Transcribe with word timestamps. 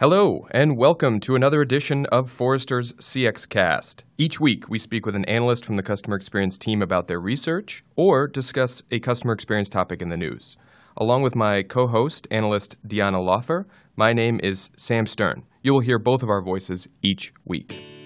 Hello, 0.00 0.46
and 0.52 0.76
welcome 0.76 1.18
to 1.18 1.34
another 1.34 1.60
edition 1.60 2.06
of 2.06 2.30
Forrester's 2.30 2.92
CX 3.00 3.48
Cast. 3.48 4.04
Each 4.16 4.38
week, 4.38 4.68
we 4.68 4.78
speak 4.78 5.04
with 5.04 5.16
an 5.16 5.24
analyst 5.24 5.64
from 5.64 5.74
the 5.74 5.82
customer 5.82 6.14
experience 6.14 6.56
team 6.56 6.82
about 6.82 7.08
their 7.08 7.18
research 7.18 7.82
or 7.96 8.28
discuss 8.28 8.80
a 8.92 9.00
customer 9.00 9.32
experience 9.32 9.68
topic 9.68 10.00
in 10.00 10.08
the 10.08 10.16
news. 10.16 10.56
Along 10.96 11.22
with 11.22 11.34
my 11.34 11.64
co 11.64 11.88
host, 11.88 12.28
analyst 12.30 12.76
Diana 12.86 13.18
Laufer, 13.18 13.66
my 13.96 14.12
name 14.12 14.38
is 14.40 14.70
Sam 14.76 15.04
Stern. 15.04 15.42
You 15.64 15.72
will 15.72 15.80
hear 15.80 15.98
both 15.98 16.22
of 16.22 16.30
our 16.30 16.42
voices 16.42 16.86
each 17.02 17.34
week. 17.44 17.97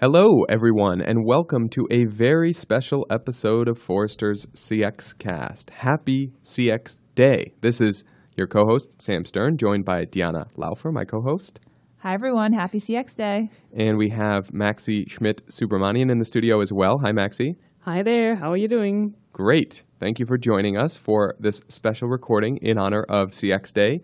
Hello, 0.00 0.44
everyone, 0.48 1.02
and 1.02 1.26
welcome 1.26 1.68
to 1.68 1.86
a 1.90 2.06
very 2.06 2.54
special 2.54 3.06
episode 3.10 3.68
of 3.68 3.78
Forrester's 3.78 4.46
CX 4.54 5.18
Cast. 5.18 5.68
Happy 5.68 6.32
CX 6.42 6.96
Day. 7.16 7.52
This 7.60 7.82
is 7.82 8.04
your 8.34 8.46
co 8.46 8.64
host, 8.64 9.02
Sam 9.02 9.24
Stern, 9.24 9.58
joined 9.58 9.84
by 9.84 10.06
Diana 10.06 10.46
Laufer, 10.56 10.90
my 10.90 11.04
co 11.04 11.20
host. 11.20 11.60
Hi, 11.98 12.14
everyone. 12.14 12.54
Happy 12.54 12.78
CX 12.78 13.14
Day. 13.14 13.50
And 13.76 13.98
we 13.98 14.08
have 14.08 14.54
Maxie 14.54 15.04
Schmidt 15.06 15.46
Subramanian 15.48 16.10
in 16.10 16.18
the 16.18 16.24
studio 16.24 16.62
as 16.62 16.72
well. 16.72 16.98
Hi, 17.04 17.12
Maxie. 17.12 17.56
Hi 17.80 18.02
there. 18.02 18.36
How 18.36 18.52
are 18.52 18.56
you 18.56 18.68
doing? 18.68 19.14
Great. 19.34 19.84
Thank 19.98 20.18
you 20.18 20.24
for 20.24 20.38
joining 20.38 20.78
us 20.78 20.96
for 20.96 21.34
this 21.40 21.60
special 21.68 22.08
recording 22.08 22.56
in 22.62 22.78
honor 22.78 23.04
of 23.10 23.32
CX 23.32 23.70
Day 23.74 24.00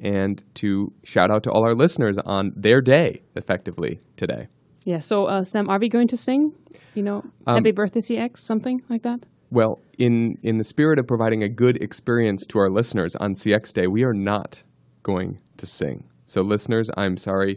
and 0.00 0.44
to 0.54 0.92
shout 1.02 1.32
out 1.32 1.42
to 1.42 1.50
all 1.50 1.66
our 1.66 1.74
listeners 1.74 2.18
on 2.24 2.52
their 2.54 2.80
day, 2.80 3.22
effectively, 3.34 3.98
today. 4.16 4.46
Yeah. 4.84 4.98
So, 4.98 5.26
uh, 5.26 5.44
Sam, 5.44 5.68
are 5.68 5.78
we 5.78 5.88
going 5.88 6.08
to 6.08 6.16
sing? 6.16 6.52
You 6.94 7.02
know, 7.02 7.22
Um, 7.46 7.56
Happy 7.56 7.72
Birthday 7.72 8.00
CX, 8.00 8.38
something 8.38 8.82
like 8.88 9.02
that? 9.02 9.20
Well, 9.50 9.80
in, 9.98 10.38
in 10.42 10.58
the 10.58 10.64
spirit 10.64 10.98
of 10.98 11.06
providing 11.06 11.42
a 11.42 11.48
good 11.48 11.82
experience 11.82 12.46
to 12.46 12.58
our 12.58 12.70
listeners 12.70 13.16
on 13.16 13.34
CX 13.34 13.72
Day, 13.72 13.86
we 13.86 14.04
are 14.04 14.14
not 14.14 14.62
going 15.02 15.38
to 15.58 15.66
sing. 15.66 16.04
So, 16.26 16.40
listeners, 16.42 16.88
I'm 16.96 17.16
sorry. 17.16 17.56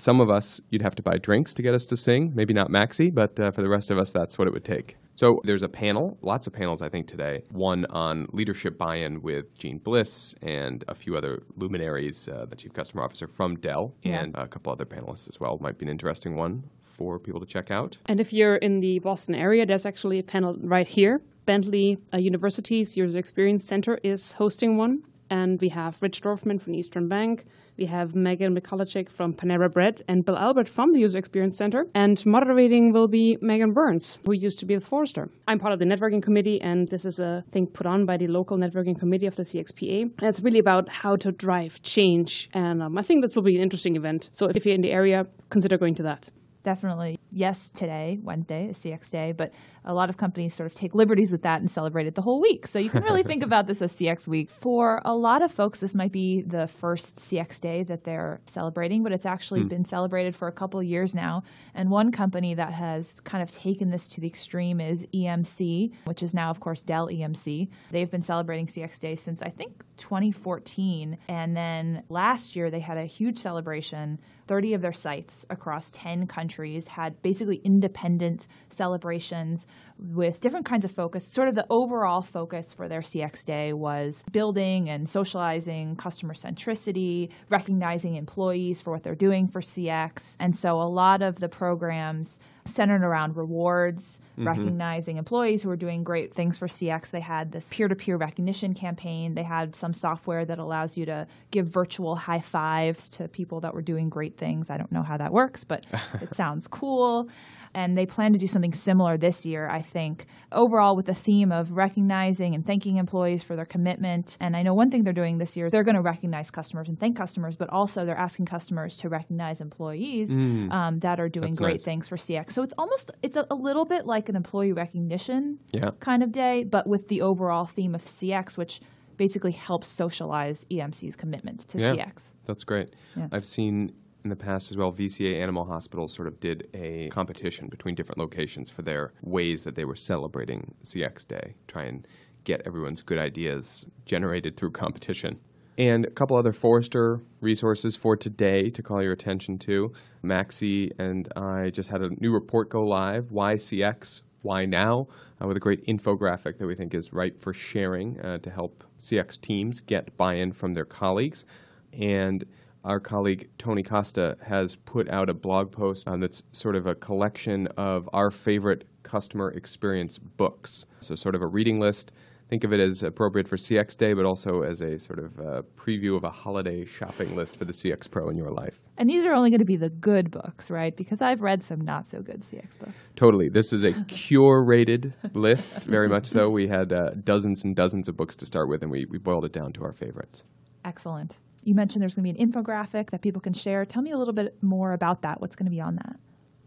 Some 0.00 0.20
of 0.20 0.30
us, 0.30 0.60
you'd 0.70 0.82
have 0.82 0.94
to 0.94 1.02
buy 1.02 1.18
drinks 1.18 1.52
to 1.54 1.62
get 1.62 1.74
us 1.74 1.84
to 1.86 1.96
sing. 1.96 2.30
Maybe 2.32 2.54
not 2.54 2.70
Maxie, 2.70 3.10
but 3.10 3.38
uh, 3.40 3.50
for 3.50 3.62
the 3.62 3.68
rest 3.68 3.90
of 3.90 3.98
us, 3.98 4.12
that's 4.12 4.38
what 4.38 4.46
it 4.46 4.54
would 4.54 4.64
take. 4.64 4.96
So, 5.16 5.40
there's 5.42 5.64
a 5.64 5.68
panel, 5.68 6.16
lots 6.22 6.46
of 6.46 6.52
panels, 6.52 6.80
I 6.80 6.88
think, 6.88 7.08
today. 7.08 7.42
One 7.50 7.84
on 7.86 8.28
leadership 8.32 8.78
buy 8.78 8.96
in 8.96 9.22
with 9.22 9.58
Jeanne 9.58 9.78
Bliss 9.78 10.36
and 10.40 10.84
a 10.86 10.94
few 10.94 11.16
other 11.16 11.42
luminaries, 11.56 12.28
uh, 12.28 12.46
the 12.48 12.54
chief 12.54 12.72
customer 12.72 13.02
officer 13.02 13.26
from 13.26 13.56
Dell, 13.56 13.92
Yeah. 14.04 14.22
and 14.22 14.36
a 14.36 14.46
couple 14.46 14.70
other 14.70 14.84
panelists 14.86 15.28
as 15.28 15.40
well. 15.40 15.58
Might 15.60 15.78
be 15.78 15.86
an 15.86 15.90
interesting 15.90 16.36
one 16.36 16.62
for 16.84 17.18
people 17.18 17.40
to 17.40 17.46
check 17.46 17.72
out. 17.72 17.98
And 18.06 18.20
if 18.20 18.32
you're 18.32 18.54
in 18.56 18.78
the 18.78 19.00
Boston 19.00 19.34
area, 19.34 19.66
there's 19.66 19.84
actually 19.84 20.20
a 20.20 20.22
panel 20.22 20.56
right 20.62 20.86
here. 20.86 21.20
Bentley 21.44 21.98
uh, 22.14 22.18
University's 22.18 22.96
User 22.96 23.18
Experience 23.18 23.64
Center 23.64 23.98
is 24.04 24.34
hosting 24.34 24.76
one. 24.76 25.02
And 25.30 25.60
we 25.60 25.68
have 25.70 26.00
Rich 26.00 26.22
Dorfman 26.22 26.60
from 26.60 26.74
Eastern 26.74 27.08
Bank. 27.08 27.44
We 27.78 27.86
have 27.86 28.16
Megan 28.16 28.56
Mikolajczyk 28.56 29.08
from 29.08 29.32
Panera 29.32 29.72
Bread 29.72 30.02
and 30.08 30.24
Bill 30.24 30.36
Albert 30.36 30.68
from 30.68 30.92
the 30.92 30.98
User 30.98 31.16
Experience 31.16 31.56
Center. 31.56 31.86
And 31.94 32.20
moderating 32.26 32.92
will 32.92 33.06
be 33.06 33.38
Megan 33.40 33.72
Burns, 33.72 34.18
who 34.26 34.32
used 34.32 34.58
to 34.58 34.66
be 34.66 34.74
with 34.74 34.84
Forrester. 34.84 35.30
I'm 35.46 35.60
part 35.60 35.72
of 35.72 35.78
the 35.78 35.84
networking 35.84 36.20
committee, 36.20 36.60
and 36.60 36.88
this 36.88 37.04
is 37.04 37.20
a 37.20 37.44
thing 37.52 37.68
put 37.68 37.86
on 37.86 38.04
by 38.04 38.16
the 38.16 38.26
local 38.26 38.58
networking 38.58 38.98
committee 38.98 39.26
of 39.26 39.36
the 39.36 39.44
CXPA. 39.44 40.02
And 40.18 40.28
it's 40.28 40.40
really 40.40 40.58
about 40.58 40.88
how 40.88 41.14
to 41.16 41.30
drive 41.30 41.80
change. 41.82 42.50
And 42.52 42.82
um, 42.82 42.98
I 42.98 43.02
think 43.02 43.22
that 43.22 43.36
will 43.36 43.44
be 43.44 43.54
an 43.54 43.62
interesting 43.62 43.94
event. 43.94 44.28
So 44.32 44.50
if 44.52 44.66
you're 44.66 44.74
in 44.74 44.80
the 44.80 44.90
area, 44.90 45.26
consider 45.48 45.78
going 45.78 45.94
to 45.94 46.02
that. 46.02 46.30
Definitely, 46.64 47.20
yes, 47.30 47.70
today, 47.70 48.18
Wednesday, 48.22 48.70
is 48.70 48.78
CX 48.78 49.10
Day, 49.10 49.32
but 49.32 49.52
a 49.88 49.94
lot 49.94 50.10
of 50.10 50.18
companies 50.18 50.54
sort 50.54 50.66
of 50.66 50.74
take 50.74 50.94
liberties 50.94 51.32
with 51.32 51.42
that 51.42 51.60
and 51.60 51.70
celebrate 51.70 52.06
it 52.06 52.14
the 52.14 52.22
whole 52.22 52.40
week. 52.40 52.66
So 52.66 52.78
you 52.78 52.90
can 52.90 53.02
really 53.02 53.22
think 53.22 53.42
about 53.48 53.66
this 53.66 53.80
as 53.80 53.92
CX 53.92 54.28
Week. 54.28 54.50
For 54.50 55.00
a 55.04 55.14
lot 55.14 55.42
of 55.42 55.50
folks, 55.50 55.80
this 55.80 55.94
might 55.94 56.12
be 56.12 56.42
the 56.42 56.68
first 56.68 57.16
CX 57.16 57.58
Day 57.58 57.82
that 57.84 58.04
they're 58.04 58.40
celebrating, 58.44 59.02
but 59.02 59.12
it's 59.12 59.24
actually 59.26 59.62
hmm. 59.62 59.68
been 59.68 59.84
celebrated 59.84 60.36
for 60.36 60.46
a 60.46 60.52
couple 60.52 60.82
years 60.82 61.14
now. 61.14 61.42
And 61.74 61.90
one 61.90 62.12
company 62.12 62.54
that 62.54 62.74
has 62.74 63.18
kind 63.20 63.42
of 63.42 63.50
taken 63.50 63.90
this 63.90 64.06
to 64.08 64.20
the 64.20 64.26
extreme 64.26 64.80
is 64.80 65.06
EMC, 65.14 65.94
which 66.04 66.22
is 66.22 66.34
now, 66.34 66.50
of 66.50 66.60
course, 66.60 66.82
Dell 66.82 67.08
EMC. 67.08 67.68
They've 67.90 68.10
been 68.10 68.20
celebrating 68.20 68.66
CX 68.66 69.00
Day 69.00 69.14
since 69.14 69.40
I 69.40 69.48
think 69.48 69.82
2014. 69.96 71.16
And 71.28 71.56
then 71.56 72.02
last 72.10 72.54
year, 72.54 72.70
they 72.70 72.80
had 72.80 72.98
a 72.98 73.06
huge 73.06 73.38
celebration. 73.38 74.20
30 74.46 74.74
of 74.74 74.80
their 74.80 74.92
sites 74.92 75.44
across 75.50 75.90
10 75.90 76.26
countries 76.26 76.88
had 76.88 77.20
basically 77.20 77.60
independent 77.64 78.48
celebrations 78.70 79.66
with 79.98 80.40
different 80.40 80.64
kinds 80.64 80.84
of 80.84 80.90
focus. 80.90 81.26
Sort 81.26 81.48
of 81.48 81.54
the 81.54 81.66
overall 81.70 82.22
focus 82.22 82.72
for 82.72 82.88
their 82.88 83.00
CX 83.00 83.44
Day 83.44 83.72
was 83.72 84.22
building 84.30 84.88
and 84.88 85.08
socializing 85.08 85.96
customer 85.96 86.34
centricity, 86.34 87.30
recognizing 87.48 88.14
employees 88.14 88.80
for 88.80 88.92
what 88.92 89.02
they're 89.02 89.14
doing 89.14 89.48
for 89.48 89.60
CX. 89.60 90.36
And 90.38 90.54
so 90.54 90.80
a 90.80 90.88
lot 90.88 91.22
of 91.22 91.36
the 91.36 91.48
programs 91.48 92.38
centered 92.68 93.02
around 93.02 93.36
rewards, 93.36 94.20
mm-hmm. 94.32 94.46
recognizing 94.46 95.16
employees 95.16 95.62
who 95.62 95.70
are 95.70 95.76
doing 95.76 96.04
great 96.04 96.34
things 96.34 96.58
for 96.58 96.66
CX. 96.66 97.10
They 97.10 97.20
had 97.20 97.50
this 97.50 97.68
peer 97.72 97.88
to 97.88 97.96
peer 97.96 98.16
recognition 98.16 98.74
campaign. 98.74 99.34
They 99.34 99.42
had 99.42 99.74
some 99.74 99.92
software 99.92 100.44
that 100.44 100.58
allows 100.58 100.96
you 100.96 101.06
to 101.06 101.26
give 101.50 101.66
virtual 101.66 102.14
high 102.14 102.40
fives 102.40 103.08
to 103.10 103.28
people 103.28 103.60
that 103.60 103.74
were 103.74 103.82
doing 103.82 104.08
great 104.08 104.36
things. 104.36 104.70
I 104.70 104.76
don't 104.76 104.92
know 104.92 105.02
how 105.02 105.16
that 105.16 105.32
works, 105.32 105.64
but 105.64 105.86
it 106.20 106.34
sounds 106.34 106.68
cool. 106.68 107.28
And 107.74 107.96
they 107.98 108.06
plan 108.06 108.32
to 108.32 108.38
do 108.38 108.46
something 108.46 108.72
similar 108.72 109.16
this 109.16 109.44
year, 109.44 109.67
I 109.70 109.80
think, 109.82 110.26
overall 110.52 110.96
with 110.96 111.06
the 111.06 111.14
theme 111.14 111.52
of 111.52 111.72
recognizing 111.72 112.54
and 112.54 112.66
thanking 112.66 112.96
employees 112.96 113.42
for 113.42 113.56
their 113.56 113.64
commitment. 113.64 114.36
And 114.40 114.56
I 114.56 114.62
know 114.62 114.74
one 114.74 114.90
thing 114.90 115.04
they're 115.04 115.12
doing 115.12 115.38
this 115.38 115.56
year 115.56 115.66
is 115.66 115.72
they're 115.72 115.84
going 115.84 115.94
to 115.96 116.00
recognize 116.02 116.50
customers 116.50 116.88
and 116.88 116.98
thank 116.98 117.16
customers, 117.16 117.56
but 117.56 117.68
also 117.70 118.04
they're 118.04 118.16
asking 118.16 118.46
customers 118.46 118.96
to 118.98 119.08
recognize 119.08 119.60
employees 119.60 120.30
um, 120.32 120.98
that 121.00 121.20
are 121.20 121.28
doing 121.28 121.52
That's 121.52 121.58
great 121.58 121.72
nice. 121.74 121.84
things 121.84 122.08
for 122.08 122.16
CX. 122.16 122.50
So 122.52 122.62
it's 122.62 122.74
almost 122.78 123.10
it's 123.22 123.36
a, 123.36 123.46
a 123.50 123.54
little 123.54 123.84
bit 123.84 124.06
like 124.06 124.28
an 124.28 124.36
employee 124.36 124.72
recognition 124.72 125.58
Yeah. 125.72 125.90
kind 126.00 126.22
of 126.22 126.32
day, 126.32 126.64
but 126.64 126.86
with 126.86 127.08
the 127.08 127.22
overall 127.22 127.66
theme 127.66 127.94
of 127.94 128.04
CX, 128.04 128.56
which 128.56 128.80
basically 129.16 129.52
helps 129.52 129.88
socialize 129.88 130.64
EMC's 130.70 131.16
commitment 131.16 131.66
to 131.68 131.78
Yeah. 131.78 131.92
CX. 131.92 132.34
That's 132.44 132.64
great. 132.64 132.90
Yeah. 133.16 133.26
I've 133.32 133.44
seen 133.44 133.92
in 134.24 134.30
the 134.30 134.36
past 134.36 134.70
as 134.70 134.76
well, 134.76 134.92
VCA 134.92 135.40
Animal 135.40 135.64
Hospital 135.64 136.08
sort 136.08 136.28
of 136.28 136.40
did 136.40 136.68
a 136.74 137.08
competition 137.10 137.68
between 137.68 137.94
different 137.94 138.18
locations 138.18 138.70
for 138.70 138.82
their 138.82 139.12
ways 139.22 139.64
that 139.64 139.74
they 139.74 139.84
were 139.84 139.96
celebrating 139.96 140.74
CX 140.84 141.26
Day, 141.26 141.54
try 141.66 141.84
and 141.84 142.06
get 142.44 142.62
everyone's 142.66 143.02
good 143.02 143.18
ideas 143.18 143.86
generated 144.06 144.56
through 144.56 144.72
competition. 144.72 145.38
And 145.76 146.06
a 146.06 146.10
couple 146.10 146.36
other 146.36 146.52
Forrester 146.52 147.20
resources 147.40 147.94
for 147.94 148.16
today 148.16 148.68
to 148.70 148.82
call 148.82 149.00
your 149.00 149.12
attention 149.12 149.58
to. 149.58 149.92
Maxie 150.22 150.90
and 150.98 151.28
I 151.36 151.70
just 151.70 151.88
had 151.88 152.02
a 152.02 152.10
new 152.20 152.32
report 152.32 152.68
go 152.68 152.82
live, 152.82 153.30
Why 153.30 153.54
CX, 153.54 154.22
Why 154.42 154.64
Now, 154.64 155.06
uh, 155.40 155.46
with 155.46 155.56
a 155.56 155.60
great 155.60 155.86
infographic 155.86 156.58
that 156.58 156.66
we 156.66 156.74
think 156.74 156.94
is 156.94 157.12
ripe 157.12 157.40
for 157.40 157.52
sharing 157.52 158.20
uh, 158.20 158.38
to 158.38 158.50
help 158.50 158.82
CX 159.00 159.40
teams 159.40 159.78
get 159.78 160.16
buy 160.16 160.34
in 160.34 160.50
from 160.50 160.74
their 160.74 160.84
colleagues. 160.84 161.44
And 161.92 162.44
our 162.88 162.98
colleague 162.98 163.50
Tony 163.58 163.82
Costa 163.82 164.36
has 164.42 164.76
put 164.76 165.10
out 165.10 165.28
a 165.28 165.34
blog 165.34 165.70
post 165.70 166.08
um, 166.08 166.20
that's 166.20 166.42
sort 166.52 166.74
of 166.74 166.86
a 166.86 166.94
collection 166.94 167.68
of 167.76 168.08
our 168.14 168.30
favorite 168.30 168.84
customer 169.02 169.50
experience 169.50 170.18
books. 170.18 170.86
So, 171.00 171.14
sort 171.14 171.34
of 171.34 171.42
a 171.42 171.46
reading 171.46 171.78
list. 171.78 172.12
Think 172.48 172.64
of 172.64 172.72
it 172.72 172.80
as 172.80 173.02
appropriate 173.02 173.46
for 173.46 173.56
CX 173.56 173.94
Day, 173.94 174.14
but 174.14 174.24
also 174.24 174.62
as 174.62 174.80
a 174.80 174.98
sort 174.98 175.18
of 175.18 175.38
uh, 175.38 175.62
preview 175.76 176.16
of 176.16 176.24
a 176.24 176.30
holiday 176.30 176.86
shopping 176.86 177.36
list 177.36 177.58
for 177.58 177.66
the 177.66 177.74
CX 177.74 178.10
Pro 178.10 178.30
in 178.30 178.38
your 178.38 178.50
life. 178.50 178.80
And 178.96 179.06
these 179.06 179.26
are 179.26 179.34
only 179.34 179.50
going 179.50 179.58
to 179.58 179.66
be 179.66 179.76
the 179.76 179.90
good 179.90 180.30
books, 180.30 180.70
right? 180.70 180.96
Because 180.96 181.20
I've 181.20 181.42
read 181.42 181.62
some 181.62 181.82
not 181.82 182.06
so 182.06 182.22
good 182.22 182.40
CX 182.40 182.78
books. 182.78 183.10
Totally. 183.16 183.50
This 183.50 183.74
is 183.74 183.84
a 183.84 183.90
curated 183.90 185.12
list, 185.34 185.84
very 185.84 186.08
much 186.08 186.24
so. 186.24 186.48
We 186.48 186.66
had 186.66 186.90
uh, 186.90 187.10
dozens 187.22 187.66
and 187.66 187.76
dozens 187.76 188.08
of 188.08 188.16
books 188.16 188.34
to 188.36 188.46
start 188.46 188.70
with, 188.70 188.80
and 188.80 188.90
we, 188.90 189.04
we 189.10 189.18
boiled 189.18 189.44
it 189.44 189.52
down 189.52 189.74
to 189.74 189.84
our 189.84 189.92
favorites. 189.92 190.42
Excellent. 190.86 191.38
You 191.68 191.74
mentioned 191.74 192.00
there's 192.00 192.14
going 192.14 192.26
to 192.26 192.32
be 192.32 192.42
an 192.42 192.50
infographic 192.50 193.10
that 193.10 193.20
people 193.20 193.42
can 193.42 193.52
share. 193.52 193.84
Tell 193.84 194.00
me 194.00 194.10
a 194.12 194.16
little 194.16 194.32
bit 194.32 194.56
more 194.62 194.94
about 194.94 195.20
that. 195.20 195.42
What's 195.42 195.54
going 195.54 195.66
to 195.66 195.70
be 195.70 195.82
on 195.82 195.96
that? 195.96 196.16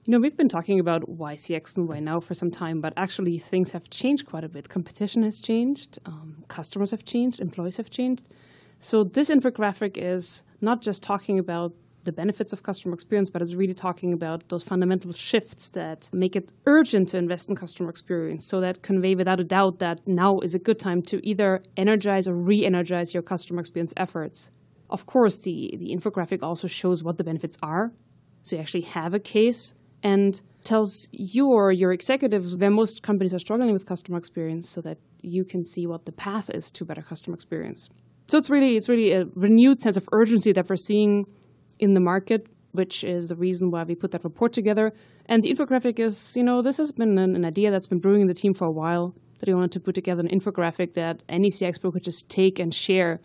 You 0.05 0.11
know, 0.11 0.19
we've 0.19 0.37
been 0.37 0.47
talking 0.47 0.79
about 0.79 1.09
why 1.09 1.33
CX 1.33 1.75
and 1.77 1.89
why 1.89 1.99
now 1.99 2.19
for 2.19 2.35
some 2.35 2.51
time, 2.51 2.81
but 2.81 2.93
actually 2.97 3.39
things 3.39 3.71
have 3.71 3.89
changed 3.89 4.27
quite 4.27 4.43
a 4.43 4.47
bit. 4.47 4.69
Competition 4.69 5.23
has 5.23 5.39
changed, 5.39 5.97
um, 6.05 6.43
customers 6.49 6.91
have 6.91 7.03
changed, 7.03 7.39
employees 7.39 7.77
have 7.77 7.89
changed. 7.89 8.27
So 8.79 9.03
this 9.03 9.31
infographic 9.31 9.97
is 9.97 10.43
not 10.61 10.83
just 10.83 11.01
talking 11.01 11.39
about 11.39 11.73
the 12.03 12.11
benefits 12.11 12.53
of 12.53 12.61
customer 12.61 12.93
experience, 12.93 13.31
but 13.31 13.41
it's 13.41 13.55
really 13.55 13.73
talking 13.73 14.13
about 14.13 14.49
those 14.49 14.63
fundamental 14.63 15.13
shifts 15.13 15.71
that 15.71 16.11
make 16.13 16.35
it 16.35 16.51
urgent 16.67 17.09
to 17.09 17.17
invest 17.17 17.49
in 17.49 17.55
customer 17.55 17.89
experience. 17.89 18.47
So 18.47 18.61
that 18.61 18.83
convey 18.83 19.15
without 19.15 19.39
a 19.39 19.43
doubt 19.43 19.79
that 19.79 20.07
now 20.07 20.39
is 20.41 20.53
a 20.53 20.59
good 20.59 20.77
time 20.77 21.01
to 21.03 21.27
either 21.27 21.63
energize 21.75 22.27
or 22.27 22.35
re-energize 22.35 23.15
your 23.15 23.23
customer 23.23 23.61
experience 23.61 23.95
efforts. 23.97 24.51
Of 24.91 25.05
course, 25.05 25.39
the, 25.39 25.75
the 25.79 25.95
infographic 25.95 26.43
also 26.43 26.67
shows 26.67 27.03
what 27.03 27.17
the 27.17 27.23
benefits 27.23 27.57
are 27.63 27.91
So 28.43 28.55
you 28.55 28.61
actually 28.61 28.81
have 28.81 29.13
a 29.13 29.19
case 29.19 29.73
and 30.03 30.39
tells 30.63 31.07
you 31.11 31.47
or 31.47 31.71
your 31.71 31.91
executives 31.91 32.55
where 32.55 32.69
most 32.69 33.01
companies 33.03 33.33
are 33.33 33.39
struggling 33.39 33.73
with 33.73 33.85
customer 33.85 34.17
experience 34.17 34.69
so 34.69 34.81
that 34.81 34.97
you 35.21 35.43
can 35.43 35.63
see 35.63 35.87
what 35.87 36.05
the 36.05 36.11
path 36.11 36.49
is 36.49 36.71
to 36.71 36.85
better 36.85 37.01
customer 37.01 37.35
experience. 37.35 37.89
So 38.27 38.37
it's 38.37 38.49
really 38.49 38.77
it's 38.77 38.89
really 38.89 39.11
a 39.11 39.25
renewed 39.35 39.81
sense 39.81 39.97
of 39.97 40.07
urgency 40.11 40.51
that 40.53 40.69
we're 40.69 40.75
seeing 40.75 41.25
in 41.79 41.93
the 41.93 41.99
market, 41.99 42.47
which 42.71 43.03
is 43.03 43.27
the 43.27 43.35
reason 43.35 43.71
why 43.71 43.83
we 43.83 43.95
put 43.95 44.11
that 44.11 44.23
report 44.23 44.53
together. 44.53 44.93
And 45.25 45.43
the 45.43 45.51
infographic 45.53 45.99
is, 45.99 46.35
you 46.35 46.43
know, 46.43 46.61
this 46.61 46.77
has 46.77 46.91
been 46.91 47.17
an, 47.17 47.35
an 47.35 47.45
idea 47.45 47.71
that's 47.71 47.87
been 47.87 47.99
brewing 47.99 48.21
in 48.21 48.27
the 48.27 48.33
team 48.33 48.53
for 48.53 48.65
a 48.65 48.71
while 48.71 49.15
that 49.39 49.47
we 49.47 49.53
wanted 49.53 49.71
to 49.73 49.79
put 49.79 49.95
together 49.95 50.21
an 50.21 50.29
infographic 50.29 50.93
that 50.93 51.23
any 51.27 51.49
CX 51.49 51.81
broker 51.81 51.95
could 51.95 52.03
just 52.03 52.29
take 52.29 52.59
and 52.59 52.73
share 52.73 53.19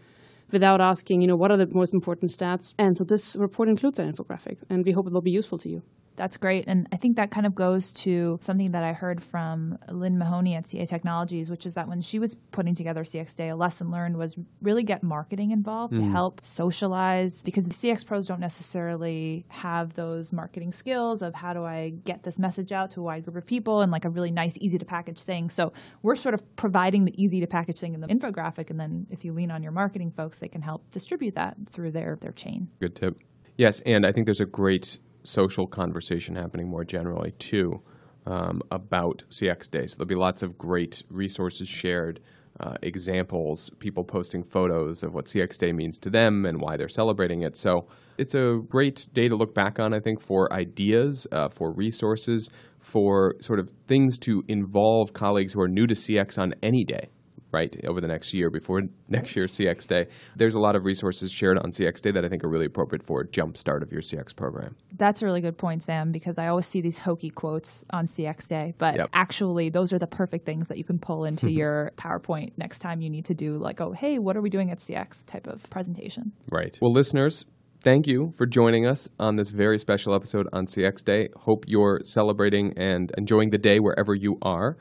without 0.50 0.80
asking, 0.80 1.20
you 1.20 1.26
know, 1.26 1.36
what 1.36 1.50
are 1.50 1.56
the 1.56 1.66
most 1.66 1.94
important 1.94 2.30
stats. 2.30 2.74
And 2.78 2.96
so 2.96 3.04
this 3.04 3.36
report 3.36 3.68
includes 3.68 3.96
that 3.98 4.06
infographic, 4.06 4.58
and 4.68 4.84
we 4.84 4.92
hope 4.92 5.06
it 5.06 5.12
will 5.12 5.20
be 5.20 5.30
useful 5.30 5.58
to 5.58 5.68
you. 5.68 5.82
That's 6.16 6.36
great. 6.36 6.64
And 6.66 6.88
I 6.92 6.96
think 6.96 7.16
that 7.16 7.30
kind 7.30 7.46
of 7.46 7.54
goes 7.54 7.92
to 7.94 8.38
something 8.40 8.72
that 8.72 8.82
I 8.82 8.92
heard 8.92 9.22
from 9.22 9.78
Lynn 9.90 10.18
Mahoney 10.18 10.54
at 10.54 10.66
CA 10.66 10.86
Technologies, 10.86 11.50
which 11.50 11.66
is 11.66 11.74
that 11.74 11.88
when 11.88 12.00
she 12.00 12.18
was 12.18 12.34
putting 12.52 12.74
together 12.74 13.04
CX 13.04 13.34
Day, 13.34 13.48
a 13.50 13.56
lesson 13.56 13.90
learned 13.90 14.16
was 14.16 14.36
really 14.62 14.82
get 14.82 15.02
marketing 15.02 15.50
involved 15.50 15.94
mm. 15.94 15.98
to 15.98 16.04
help 16.04 16.40
socialize 16.44 17.42
because 17.42 17.66
the 17.66 17.74
CX 17.74 18.04
pros 18.06 18.26
don't 18.26 18.40
necessarily 18.40 19.44
have 19.48 19.94
those 19.94 20.32
marketing 20.32 20.72
skills 20.72 21.22
of 21.22 21.34
how 21.34 21.52
do 21.52 21.64
I 21.64 21.90
get 22.04 22.22
this 22.22 22.38
message 22.38 22.72
out 22.72 22.90
to 22.92 23.00
a 23.00 23.04
wide 23.04 23.24
group 23.24 23.36
of 23.36 23.46
people 23.46 23.82
and 23.82 23.92
like 23.92 24.04
a 24.04 24.10
really 24.10 24.30
nice, 24.30 24.56
easy 24.60 24.78
to 24.78 24.84
package 24.84 25.20
thing. 25.20 25.50
So 25.50 25.72
we're 26.02 26.16
sort 26.16 26.34
of 26.34 26.56
providing 26.56 27.04
the 27.04 27.22
easy 27.22 27.40
to 27.40 27.46
package 27.46 27.78
thing 27.78 27.94
in 27.94 28.00
the 28.00 28.08
infographic. 28.08 28.70
And 28.70 28.80
then 28.80 29.06
if 29.10 29.24
you 29.24 29.32
lean 29.32 29.50
on 29.50 29.62
your 29.62 29.72
marketing 29.72 30.10
folks, 30.10 30.38
they 30.38 30.48
can 30.48 30.62
help 30.62 30.90
distribute 30.90 31.34
that 31.34 31.56
through 31.70 31.92
their, 31.92 32.18
their 32.20 32.32
chain. 32.32 32.68
Good 32.80 32.96
tip. 32.96 33.18
Yes, 33.56 33.80
and 33.86 34.04
I 34.04 34.12
think 34.12 34.26
there's 34.26 34.40
a 34.40 34.46
great 34.46 34.98
social 35.26 35.66
conversation 35.66 36.36
happening 36.36 36.68
more 36.68 36.84
generally 36.84 37.32
too 37.38 37.80
um, 38.26 38.60
about 38.70 39.22
CX 39.30 39.70
Day. 39.70 39.86
So 39.86 39.96
there'll 39.96 40.08
be 40.08 40.14
lots 40.14 40.42
of 40.42 40.58
great 40.58 41.02
resources 41.10 41.68
shared, 41.68 42.20
uh, 42.60 42.74
examples, 42.82 43.70
people 43.78 44.04
posting 44.04 44.42
photos 44.42 45.02
of 45.02 45.12
what 45.14 45.26
CX 45.26 45.58
Day 45.58 45.72
means 45.72 45.98
to 45.98 46.10
them 46.10 46.44
and 46.44 46.60
why 46.60 46.76
they're 46.76 46.88
celebrating 46.88 47.42
it. 47.42 47.56
So 47.56 47.86
it's 48.18 48.34
a 48.34 48.60
great 48.68 49.06
day 49.12 49.28
to 49.28 49.36
look 49.36 49.54
back 49.54 49.78
on, 49.78 49.92
I 49.92 50.00
think, 50.00 50.20
for 50.20 50.52
ideas, 50.52 51.26
uh, 51.32 51.48
for 51.50 51.72
resources, 51.72 52.48
for 52.80 53.34
sort 53.40 53.58
of 53.58 53.70
things 53.86 54.18
to 54.18 54.42
involve 54.48 55.12
colleagues 55.12 55.52
who 55.52 55.60
are 55.60 55.68
new 55.68 55.86
to 55.86 55.94
CX 55.94 56.38
on 56.38 56.54
any 56.62 56.84
day 56.84 57.08
right, 57.56 57.74
over 57.86 58.00
the 58.00 58.08
next 58.08 58.34
year 58.34 58.50
before 58.50 58.82
next 59.08 59.36
year's 59.36 59.56
CX 59.56 59.86
Day. 59.86 60.06
There's 60.36 60.54
a 60.54 60.60
lot 60.60 60.76
of 60.76 60.84
resources 60.84 61.30
shared 61.30 61.58
on 61.58 61.70
CX 61.70 62.00
Day 62.00 62.10
that 62.12 62.24
I 62.24 62.28
think 62.28 62.44
are 62.44 62.48
really 62.48 62.66
appropriate 62.66 63.04
for 63.04 63.20
a 63.20 63.28
jump 63.28 63.56
start 63.56 63.82
of 63.82 63.92
your 63.92 64.02
CX 64.02 64.34
program. 64.34 64.76
That's 64.96 65.22
a 65.22 65.26
really 65.26 65.40
good 65.40 65.58
point, 65.58 65.82
Sam, 65.82 66.12
because 66.12 66.38
I 66.38 66.48
always 66.48 66.66
see 66.66 66.80
these 66.80 66.98
hokey 66.98 67.30
quotes 67.30 67.84
on 67.90 68.06
CX 68.06 68.48
Day, 68.48 68.74
but 68.78 68.96
yep. 68.96 69.10
actually, 69.12 69.70
those 69.70 69.92
are 69.92 69.98
the 69.98 70.06
perfect 70.06 70.46
things 70.46 70.68
that 70.68 70.78
you 70.78 70.84
can 70.84 70.98
pull 70.98 71.24
into 71.24 71.46
mm-hmm. 71.46 71.58
your 71.58 71.92
PowerPoint 71.96 72.52
next 72.56 72.80
time 72.80 73.00
you 73.00 73.10
need 73.10 73.26
to 73.26 73.34
do, 73.34 73.58
like, 73.58 73.80
oh, 73.80 73.92
hey, 73.92 74.18
what 74.18 74.36
are 74.36 74.42
we 74.42 74.50
doing 74.50 74.70
at 74.70 74.78
CX 74.78 75.24
type 75.26 75.46
of 75.46 75.68
presentation. 75.70 76.32
Right. 76.50 76.78
Well, 76.80 76.92
listeners, 76.92 77.44
thank 77.82 78.06
you 78.06 78.32
for 78.36 78.46
joining 78.46 78.86
us 78.86 79.08
on 79.18 79.36
this 79.36 79.50
very 79.50 79.78
special 79.78 80.14
episode 80.14 80.48
on 80.52 80.66
CX 80.66 81.04
Day. 81.04 81.28
Hope 81.36 81.64
you're 81.66 82.00
celebrating 82.04 82.72
and 82.76 83.12
enjoying 83.18 83.50
the 83.50 83.58
day 83.58 83.78
wherever 83.78 84.14
you 84.14 84.38
are. 84.42 84.76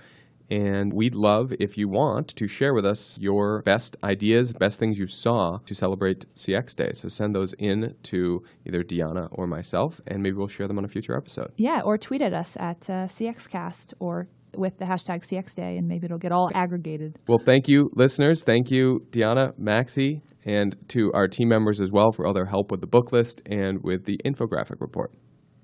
And 0.49 0.93
we'd 0.93 1.15
love, 1.15 1.53
if 1.59 1.77
you 1.77 1.89
want, 1.89 2.35
to 2.35 2.47
share 2.47 2.73
with 2.73 2.85
us 2.85 3.17
your 3.19 3.61
best 3.63 3.97
ideas, 4.03 4.53
best 4.53 4.79
things 4.79 4.97
you 4.97 5.07
saw 5.07 5.57
to 5.65 5.73
celebrate 5.73 6.25
CX 6.35 6.75
Day. 6.75 6.91
So 6.93 7.07
send 7.07 7.35
those 7.35 7.53
in 7.53 7.95
to 8.03 8.43
either 8.67 8.83
Diana 8.83 9.27
or 9.31 9.47
myself, 9.47 9.99
and 10.07 10.21
maybe 10.21 10.35
we'll 10.35 10.47
share 10.47 10.67
them 10.67 10.77
on 10.77 10.85
a 10.85 10.87
future 10.87 11.17
episode. 11.17 11.51
Yeah, 11.57 11.81
or 11.83 11.97
tweet 11.97 12.21
at 12.21 12.33
us 12.33 12.55
at 12.59 12.89
uh, 12.89 13.07
CXCast 13.07 13.93
or 13.99 14.27
with 14.57 14.77
the 14.77 14.85
hashtag 14.85 15.21
CX 15.25 15.55
Day, 15.55 15.77
and 15.77 15.87
maybe 15.87 16.05
it'll 16.05 16.17
get 16.17 16.31
all 16.31 16.49
aggregated. 16.53 17.19
Well, 17.27 17.39
thank 17.43 17.67
you, 17.67 17.89
listeners. 17.93 18.43
Thank 18.43 18.71
you, 18.71 19.05
Diana, 19.11 19.53
Maxie, 19.57 20.21
and 20.45 20.75
to 20.89 21.11
our 21.13 21.27
team 21.27 21.49
members 21.49 21.81
as 21.81 21.91
well 21.91 22.11
for 22.11 22.25
all 22.25 22.33
their 22.33 22.45
help 22.45 22.71
with 22.71 22.81
the 22.81 22.87
book 22.87 23.11
list 23.11 23.41
and 23.45 23.83
with 23.83 24.05
the 24.05 24.19
infographic 24.25 24.79
report. 24.79 25.11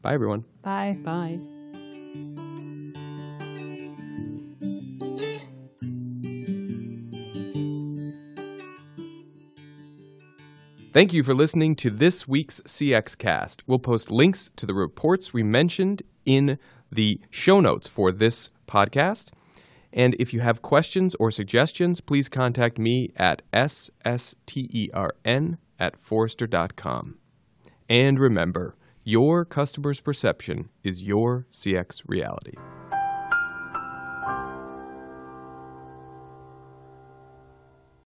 Bye, 0.01 0.13
everyone. 0.13 0.43
Bye. 0.63 0.97
Bye. 1.03 1.60
Thank 10.93 11.13
you 11.13 11.23
for 11.23 11.33
listening 11.33 11.77
to 11.77 11.89
this 11.89 12.27
week's 12.27 12.59
CX 12.61 13.17
Cast. 13.17 13.65
We'll 13.65 13.79
post 13.79 14.11
links 14.11 14.49
to 14.57 14.65
the 14.65 14.73
reports 14.73 15.33
we 15.33 15.41
mentioned 15.41 16.01
in 16.25 16.59
the 16.91 17.21
show 17.29 17.61
notes 17.61 17.87
for 17.87 18.11
this 18.11 18.49
podcast. 18.67 19.31
And 19.93 20.17
if 20.19 20.33
you 20.33 20.41
have 20.41 20.61
questions 20.61 21.15
or 21.15 21.31
suggestions, 21.31 22.01
please 22.01 22.27
contact 22.27 22.77
me 22.77 23.11
at 23.15 23.41
sstern 23.53 25.57
at 25.79 25.97
forrester.com. 25.97 27.17
And 27.89 28.19
remember, 28.19 28.75
your 29.05 29.45
customer's 29.45 30.01
perception 30.01 30.67
is 30.83 31.03
your 31.03 31.47
CX 31.51 32.01
reality. 32.05 32.55